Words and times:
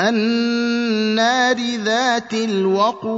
النار 0.00 1.56
ذات 1.84 2.34
الوقود 2.34 3.08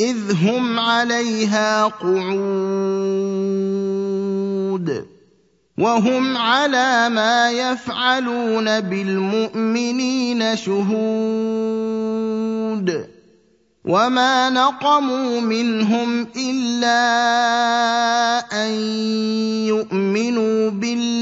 إذ 0.00 0.16
هم 0.46 0.78
عليها 0.80 1.84
قعود. 1.84 2.28
وهم 5.78 6.36
على 6.36 7.08
ما 7.08 7.50
يفعلون 7.50 8.80
بالمؤمنين 8.80 10.56
شهود. 10.56 12.08
وما 13.88 14.50
نقموا 14.50 15.40
منهم 15.40 16.26
إلا 16.36 17.00
أن 18.52 18.70
يؤمنوا 19.64 20.47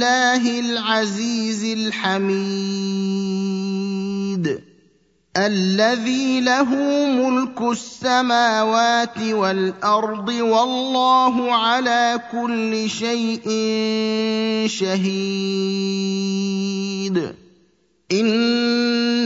بالله 0.07 0.61
العزيز 0.61 1.65
الحميد 1.65 2.37
الذي 5.37 6.41
له 6.41 6.75
ملك 7.07 7.63
السماوات 7.63 9.19
والأرض 9.19 10.29
والله 10.29 11.55
على 11.55 12.21
كل 12.33 12.91
شيء 12.91 13.49
شهيد. 14.67 15.17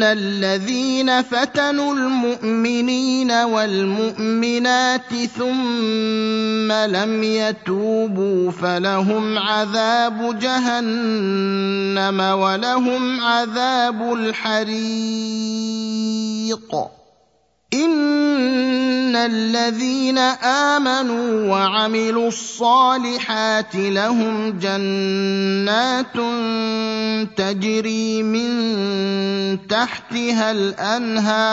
ان 0.01 0.07
الذين 0.07 1.23
فتنوا 1.23 1.95
المؤمنين 1.95 3.33
والمؤمنات 3.33 5.15
ثم 5.39 6.73
لم 6.73 7.23
يتوبوا 7.23 8.51
فلهم 8.51 9.39
عذاب 9.39 10.39
جهنم 10.39 12.21
ولهم 12.21 13.21
عذاب 13.21 14.13
الحريق 14.13 14.71
ان 19.11 19.17
الذين 19.17 20.19
امنوا 20.79 21.51
وعملوا 21.51 22.29
الصالحات 22.29 23.75
لهم 23.75 24.59
جنات 24.59 26.17
تجري 27.37 28.23
من 28.23 29.67
تحتها 29.67 30.51
الانهار 30.51 31.51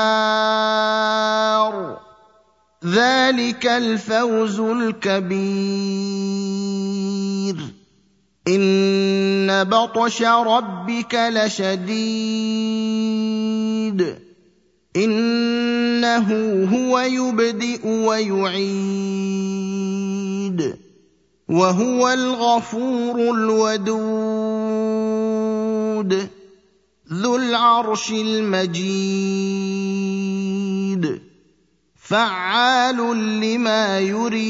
ذلك 2.85 3.65
الفوز 3.65 4.59
الكبير 4.59 5.97
ان 8.47 9.63
بطش 9.63 10.21
ربك 10.21 11.15
لشديد 11.15 12.67
إنه 16.17 16.65
هو 16.73 16.99
يبدئ 16.99 17.87
ويعيد 17.87 19.17
وهو 21.49 22.09
الغفور 22.09 23.19
الودود 23.19 24.67
ذو 27.13 27.35
العرش 27.35 28.11
المجيد 28.11 29.57
فعال 31.95 32.97
لما 33.41 33.99
يريد. 33.99 34.47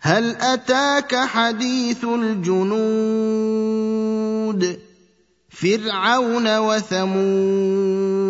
هل 0.00 0.36
أتاك 0.36 1.14
حديث 1.14 2.04
الجنود؟ 2.04 3.50
فرعون 5.50 6.58
وثمود. 6.58 8.29